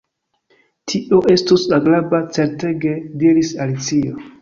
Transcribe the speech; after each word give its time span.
"Tio 0.91 1.19
estus 1.35 1.67
agrabla, 1.79 2.25
certege," 2.41 2.99
diris 3.25 3.57
Alicio. 3.69 4.23